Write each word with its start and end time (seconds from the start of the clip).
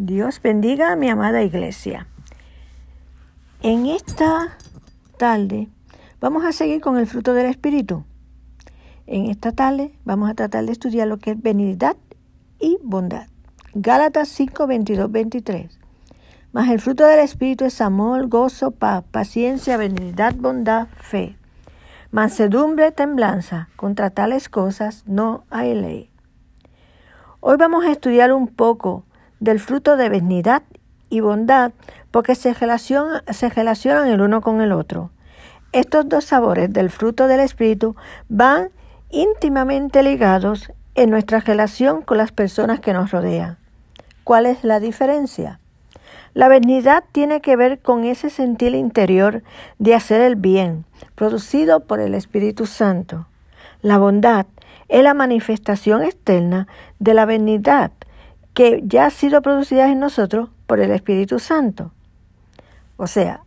Dios 0.00 0.40
bendiga 0.40 0.92
a 0.92 0.96
mi 0.96 1.08
amada 1.08 1.42
iglesia. 1.42 2.06
En 3.62 3.86
esta 3.86 4.56
tarde 5.16 5.66
vamos 6.20 6.44
a 6.44 6.52
seguir 6.52 6.80
con 6.80 6.98
el 6.98 7.08
fruto 7.08 7.34
del 7.34 7.46
Espíritu. 7.46 8.04
En 9.08 9.26
esta 9.26 9.50
tarde 9.50 9.92
vamos 10.04 10.30
a 10.30 10.34
tratar 10.34 10.66
de 10.66 10.70
estudiar 10.70 11.08
lo 11.08 11.16
que 11.16 11.32
es 11.32 11.42
benignidad 11.42 11.96
y 12.60 12.78
bondad. 12.80 13.26
Gálatas 13.74 14.28
5, 14.28 14.68
22, 14.68 15.10
23. 15.10 15.80
Mas 16.52 16.70
el 16.70 16.80
fruto 16.80 17.04
del 17.04 17.18
Espíritu 17.18 17.64
es 17.64 17.80
amor, 17.80 18.28
gozo, 18.28 18.70
paz, 18.70 19.02
paciencia, 19.10 19.76
benignidad, 19.78 20.32
bondad, 20.36 20.86
fe. 21.00 21.36
Mansedumbre, 22.12 22.92
temblanza. 22.92 23.68
Contra 23.74 24.10
tales 24.10 24.48
cosas 24.48 25.02
no 25.08 25.42
hay 25.50 25.74
ley. 25.74 26.08
Hoy 27.40 27.56
vamos 27.56 27.84
a 27.84 27.90
estudiar 27.90 28.32
un 28.32 28.46
poco 28.46 29.04
del 29.40 29.60
fruto 29.60 29.96
de 29.96 30.08
benignidad 30.08 30.62
y 31.10 31.20
bondad 31.20 31.72
porque 32.10 32.34
se 32.34 32.54
relacionan, 32.54 33.22
se 33.30 33.48
relacionan 33.48 34.08
el 34.08 34.20
uno 34.20 34.40
con 34.40 34.60
el 34.60 34.72
otro. 34.72 35.10
Estos 35.72 36.08
dos 36.08 36.24
sabores 36.24 36.72
del 36.72 36.90
fruto 36.90 37.26
del 37.28 37.40
Espíritu 37.40 37.94
van 38.28 38.70
íntimamente 39.10 40.02
ligados 40.02 40.72
en 40.94 41.10
nuestra 41.10 41.40
relación 41.40 42.02
con 42.02 42.18
las 42.18 42.32
personas 42.32 42.80
que 42.80 42.92
nos 42.92 43.10
rodean. 43.10 43.58
¿Cuál 44.24 44.46
es 44.46 44.64
la 44.64 44.80
diferencia? 44.80 45.60
La 46.34 46.48
benignidad 46.48 47.04
tiene 47.12 47.40
que 47.40 47.56
ver 47.56 47.80
con 47.80 48.04
ese 48.04 48.30
sentir 48.30 48.74
interior 48.74 49.42
de 49.78 49.94
hacer 49.94 50.20
el 50.20 50.36
bien, 50.36 50.84
producido 51.14 51.80
por 51.80 52.00
el 52.00 52.14
Espíritu 52.14 52.66
Santo. 52.66 53.26
La 53.82 53.98
bondad 53.98 54.46
es 54.88 55.02
la 55.02 55.14
manifestación 55.14 56.02
externa 56.02 56.66
de 56.98 57.14
la 57.14 57.26
benignidad 57.26 57.92
que 58.58 58.82
ya 58.84 59.06
ha 59.06 59.10
sido 59.10 59.40
producida 59.40 59.88
en 59.88 60.00
nosotros 60.00 60.48
por 60.66 60.80
el 60.80 60.90
Espíritu 60.90 61.38
Santo. 61.38 61.92
O 62.96 63.06
sea, 63.06 63.42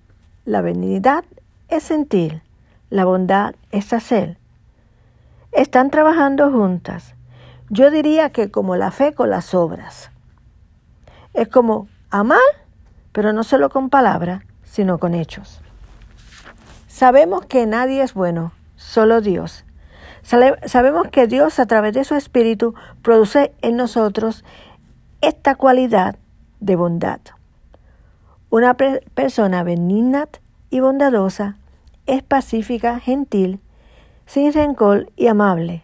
la 0.45 0.61
benignidad 0.61 1.25
es 1.67 1.83
sentir, 1.83 2.43
la 2.89 3.03
bondad 3.03 3.55
es 3.71 3.91
hacer. 3.91 4.37
Están 5.51 5.89
trabajando 5.89 6.49
juntas. 6.49 7.13
Yo 7.69 7.91
diría 7.91 8.29
que 8.29 8.51
como 8.51 8.77
la 8.77 8.89
fe 8.89 9.11
con 9.11 9.29
las 9.29 9.53
obras. 9.53 10.11
Es 11.33 11.49
como 11.49 11.89
amar, 12.09 12.39
pero 13.11 13.33
no 13.33 13.43
solo 13.43 13.69
con 13.69 13.89
palabras, 13.89 14.45
sino 14.63 14.97
con 14.97 15.13
hechos. 15.13 15.59
Sabemos 16.87 17.45
que 17.47 17.65
nadie 17.65 18.01
es 18.01 18.13
bueno, 18.13 18.53
solo 18.77 19.19
Dios. 19.19 19.65
Sabemos 20.23 21.09
que 21.11 21.27
Dios 21.27 21.59
a 21.59 21.65
través 21.65 21.95
de 21.95 22.05
su 22.05 22.15
Espíritu 22.15 22.75
produce 23.01 23.53
en 23.61 23.75
nosotros 23.75 24.45
esta 25.21 25.55
cualidad 25.55 26.15
de 26.59 26.75
bondad. 26.75 27.19
Una 28.49 28.75
persona 28.75 29.63
benigna 29.63 30.27
y 30.69 30.79
bondadosa 30.79 31.57
es 32.07 32.23
pacífica, 32.23 32.99
gentil, 32.99 33.59
sin 34.25 34.51
rencor 34.51 35.11
y 35.15 35.27
amable. 35.27 35.83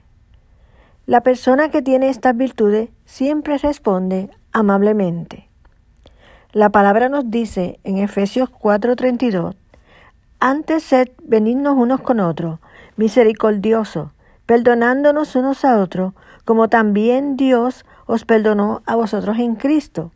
La 1.05 1.21
persona 1.21 1.69
que 1.69 1.81
tiene 1.81 2.09
estas 2.09 2.35
virtudes 2.35 2.89
siempre 3.05 3.57
responde 3.57 4.29
amablemente. 4.51 5.47
La 6.51 6.69
palabra 6.69 7.07
nos 7.07 7.29
dice 7.29 7.79
en 7.83 7.99
Efesios 7.99 8.49
4:32, 8.49 9.55
antes 10.39 10.83
sed 10.83 11.09
benignos 11.23 11.77
unos 11.77 12.01
con 12.01 12.19
otros, 12.19 12.59
misericordiosos, 12.95 14.09
perdonándonos 14.47 15.35
unos 15.35 15.63
a 15.63 15.77
otros, 15.77 16.13
como 16.45 16.69
también 16.69 17.37
Dios 17.37 17.85
os 18.07 18.25
perdonó 18.25 18.81
a 18.87 18.95
vosotros 18.95 19.37
en 19.37 19.55
Cristo. 19.55 20.11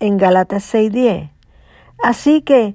En 0.00 0.18
Galatas 0.18 0.64
6:10. 0.64 1.30
Así 2.02 2.42
que, 2.42 2.74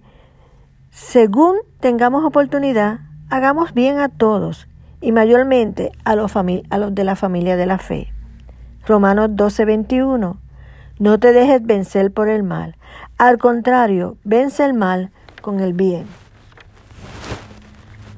según 0.89 1.57
tengamos 1.79 2.25
oportunidad, 2.25 3.01
hagamos 3.29 3.73
bien 3.73 3.99
a 3.99 4.09
todos 4.09 4.67
y 5.01 5.11
mayormente 5.11 5.91
a 6.05 6.15
los, 6.15 6.33
de 6.33 7.03
la 7.03 7.15
familia 7.15 7.57
de 7.57 7.65
la 7.65 7.77
fe. 7.77 8.11
Romanos 8.87 9.29
12:21. 9.31 10.37
No 10.99 11.19
te 11.19 11.33
dejes 11.33 11.63
vencer 11.63 12.11
por 12.11 12.29
el 12.29 12.43
mal. 12.43 12.77
Al 13.17 13.37
contrario, 13.37 14.17
vence 14.23 14.63
el 14.63 14.73
mal 14.73 15.11
con 15.41 15.59
el 15.59 15.73
bien. 15.73 16.05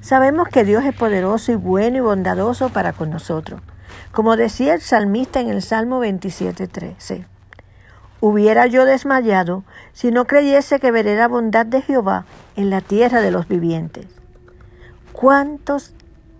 Sabemos 0.03 0.49
que 0.49 0.65
Dios 0.65 0.83
es 0.83 0.93
poderoso 0.93 1.53
y 1.53 1.55
bueno 1.55 1.95
y 1.95 2.01
bondadoso 2.01 2.67
para 2.67 2.91
con 2.91 3.09
nosotros. 3.09 3.61
Como 4.11 4.35
decía 4.35 4.73
el 4.73 4.81
salmista 4.81 5.39
en 5.39 5.47
el 5.47 5.61
Salmo 5.61 6.03
27.13, 6.03 7.25
hubiera 8.19 8.67
yo 8.67 8.83
desmayado 8.83 9.63
si 9.93 10.11
no 10.11 10.25
creyese 10.25 10.81
que 10.81 10.91
veré 10.91 11.15
la 11.15 11.29
bondad 11.29 11.65
de 11.65 11.81
Jehová 11.81 12.25
en 12.57 12.69
la 12.69 12.81
tierra 12.81 13.21
de 13.21 13.31
los 13.31 13.47
vivientes. 13.47 14.07
¿Cuántas 15.13 15.93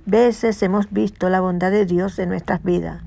veces 0.06 0.62
hemos 0.62 0.92
visto 0.92 1.30
la 1.30 1.40
bondad 1.40 1.72
de 1.72 1.86
Dios 1.86 2.20
en 2.20 2.28
nuestras 2.28 2.62
vidas? 2.64 3.02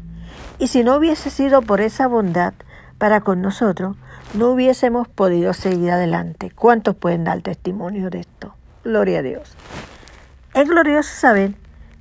Y 0.58 0.68
si 0.68 0.82
no 0.84 0.96
hubiese 0.96 1.28
sido 1.28 1.60
por 1.60 1.82
esa 1.82 2.06
bondad 2.06 2.54
para 2.96 3.20
con 3.20 3.42
nosotros, 3.42 3.98
no 4.32 4.52
hubiésemos 4.52 5.06
podido 5.06 5.52
seguir 5.52 5.90
adelante. 5.90 6.50
¿Cuántos 6.50 6.96
pueden 6.96 7.24
dar 7.24 7.42
testimonio 7.42 8.08
de 8.08 8.20
esto? 8.20 8.54
Gloria 8.84 9.18
a 9.18 9.22
Dios. 9.22 9.54
Es 10.56 10.66
glorioso 10.70 11.14
saber 11.14 11.52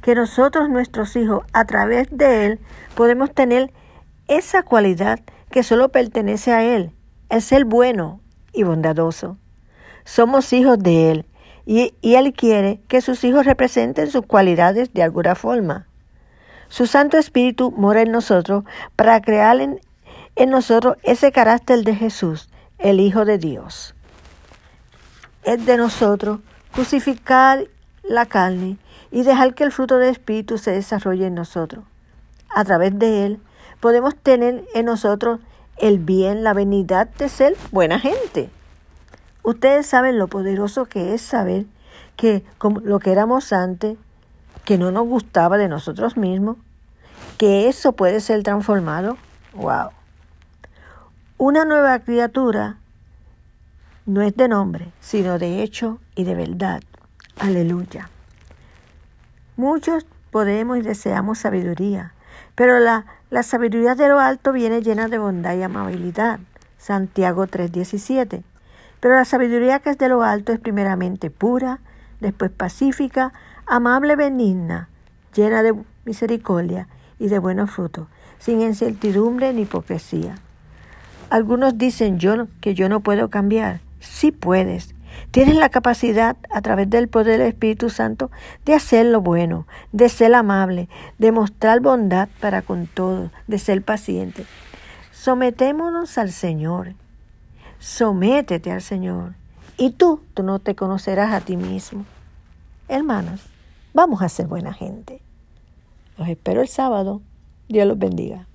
que 0.01 0.15
nosotros, 0.15 0.69
nuestros 0.69 1.17
hijos, 1.17 1.43
a 1.51 1.65
través 1.65 2.07
de 2.09 2.45
Él, 2.45 2.59
podemos 2.95 3.33
tener 3.33 3.69
esa 4.29 4.63
cualidad 4.63 5.19
que 5.51 5.61
solo 5.61 5.89
pertenece 5.89 6.53
a 6.53 6.63
Él, 6.63 6.93
el 7.27 7.41
ser 7.41 7.65
bueno 7.65 8.21
y 8.53 8.63
bondadoso. 8.63 9.37
Somos 10.05 10.53
hijos 10.53 10.79
de 10.79 11.11
Él 11.11 11.25
y, 11.65 11.93
Él 12.01 12.31
quiere 12.31 12.79
que 12.87 13.01
sus 13.01 13.25
hijos 13.25 13.45
representen 13.45 14.09
sus 14.09 14.25
cualidades 14.25 14.93
de 14.93 15.03
alguna 15.03 15.35
forma. 15.35 15.87
Su 16.69 16.87
Santo 16.87 17.17
Espíritu 17.17 17.71
mora 17.71 18.03
en 18.03 18.11
nosotros 18.13 18.63
para 18.95 19.19
crear 19.19 19.59
en, 19.59 19.81
en 20.37 20.49
nosotros 20.49 20.95
ese 21.03 21.33
carácter 21.33 21.83
de 21.83 21.93
Jesús, 21.93 22.47
el 22.77 23.01
Hijo 23.01 23.25
de 23.25 23.37
Dios. 23.37 23.95
Es 25.43 25.65
de 25.65 25.75
nosotros 25.75 26.39
crucificar 26.71 27.67
la 28.07 28.25
carne 28.25 28.77
y 29.11 29.23
dejar 29.23 29.53
que 29.53 29.63
el 29.63 29.71
fruto 29.71 29.97
del 29.97 30.09
Espíritu 30.09 30.57
se 30.57 30.71
desarrolle 30.71 31.27
en 31.27 31.35
nosotros. 31.35 31.83
A 32.49 32.63
través 32.63 32.97
de 32.97 33.25
él 33.25 33.39
podemos 33.79 34.15
tener 34.15 34.63
en 34.73 34.85
nosotros 34.85 35.39
el 35.77 35.99
bien, 35.99 36.43
la 36.43 36.53
benignidad 36.53 37.09
de 37.09 37.29
ser 37.29 37.55
buena 37.71 37.99
gente. 37.99 38.49
Ustedes 39.43 39.85
saben 39.85 40.17
lo 40.17 40.27
poderoso 40.27 40.85
que 40.85 41.13
es 41.13 41.21
saber 41.21 41.65
que 42.15 42.43
como 42.57 42.79
lo 42.79 42.99
que 42.99 43.11
éramos 43.11 43.53
antes, 43.53 43.97
que 44.63 44.77
no 44.77 44.91
nos 44.91 45.05
gustaba 45.07 45.57
de 45.57 45.67
nosotros 45.67 46.17
mismos, 46.17 46.57
que 47.37 47.67
eso 47.67 47.91
puede 47.91 48.21
ser 48.21 48.43
transformado. 48.43 49.17
¡Wow! 49.53 49.91
Una 51.37 51.65
nueva 51.65 51.99
criatura 51.99 52.77
no 54.05 54.21
es 54.21 54.35
de 54.35 54.47
nombre, 54.47 54.91
sino 54.99 55.37
de 55.37 55.61
hecho 55.61 55.99
y 56.15 56.23
de 56.23 56.35
verdad. 56.35 56.81
Aleluya. 57.39 58.09
Muchos 59.57 60.05
podemos 60.31 60.77
y 60.77 60.81
deseamos 60.81 61.39
sabiduría, 61.39 62.13
pero 62.55 62.79
la, 62.79 63.05
la 63.29 63.43
sabiduría 63.43 63.95
de 63.95 64.07
lo 64.07 64.19
alto 64.19 64.53
viene 64.53 64.81
llena 64.81 65.09
de 65.09 65.17
bondad 65.17 65.55
y 65.55 65.63
amabilidad. 65.63 66.39
Santiago 66.77 67.45
3:17. 67.47 68.43
Pero 69.01 69.15
la 69.15 69.25
sabiduría 69.25 69.79
que 69.79 69.89
es 69.89 69.97
de 69.97 70.07
lo 70.07 70.23
alto 70.23 70.53
es 70.53 70.59
primeramente 70.59 71.29
pura, 71.29 71.79
después 72.21 72.51
pacífica, 72.51 73.33
amable, 73.65 74.15
benigna, 74.15 74.87
llena 75.33 75.61
de 75.61 75.75
misericordia 76.05 76.87
y 77.19 77.27
de 77.27 77.39
buenos 77.39 77.69
frutos, 77.71 78.07
sin 78.39 78.61
incertidumbre 78.61 79.51
ni 79.53 79.63
hipocresía. 79.63 80.35
Algunos 81.29 81.77
dicen 81.77 82.17
yo 82.17 82.47
que 82.61 82.73
yo 82.75 82.87
no 82.87 83.01
puedo 83.01 83.29
cambiar. 83.29 83.81
Sí 83.99 84.31
puedes. 84.31 84.94
Tienes 85.31 85.55
la 85.55 85.69
capacidad, 85.69 86.37
a 86.51 86.61
través 86.61 86.89
del 86.89 87.07
poder 87.07 87.39
del 87.39 87.49
Espíritu 87.49 87.89
Santo, 87.89 88.31
de 88.65 88.73
hacer 88.73 89.05
lo 89.05 89.21
bueno, 89.21 89.67
de 89.91 90.09
ser 90.09 90.33
amable, 90.33 90.89
de 91.17 91.31
mostrar 91.31 91.79
bondad 91.79 92.29
para 92.39 92.61
con 92.61 92.87
todos, 92.87 93.31
de 93.47 93.59
ser 93.59 93.81
paciente. 93.81 94.45
Sometémonos 95.11 96.17
al 96.17 96.31
Señor. 96.31 96.93
Sométete 97.79 98.71
al 98.71 98.81
Señor. 98.81 99.33
Y 99.77 99.91
tú, 99.91 100.21
tú 100.33 100.43
no 100.43 100.59
te 100.59 100.75
conocerás 100.75 101.33
a 101.33 101.41
ti 101.41 101.57
mismo. 101.57 102.05
Hermanos, 102.87 103.41
vamos 103.93 104.21
a 104.21 104.29
ser 104.29 104.47
buena 104.47 104.73
gente. 104.73 105.21
Los 106.17 106.29
espero 106.29 106.61
el 106.61 106.67
sábado. 106.67 107.21
Dios 107.67 107.87
los 107.87 107.97
bendiga. 107.97 108.47